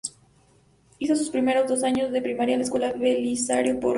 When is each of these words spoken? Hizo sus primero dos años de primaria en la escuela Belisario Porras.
Hizo 0.97 1.15
sus 1.15 1.29
primero 1.29 1.63
dos 1.67 1.83
años 1.83 2.11
de 2.11 2.23
primaria 2.23 2.53
en 2.53 2.61
la 2.61 2.65
escuela 2.65 2.91
Belisario 2.91 3.79
Porras. 3.79 3.89